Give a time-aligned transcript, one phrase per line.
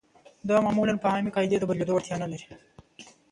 [0.49, 2.47] دا معمولاً په عامې قاعدې د بدلېدو وړتیا نلري.